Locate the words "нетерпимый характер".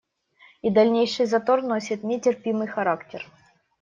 2.03-3.23